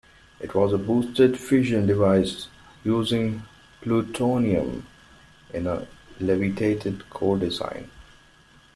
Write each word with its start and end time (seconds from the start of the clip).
It 0.39 0.55
was 0.55 0.73
a 0.73 0.79
boosted 0.79 1.37
fission 1.39 1.85
device 1.85 2.47
using 2.83 3.43
plutonium 3.83 4.87
in 5.53 5.67
a 5.67 5.87
"levitated" 6.19 7.07
core 7.11 7.37
design. 7.37 7.87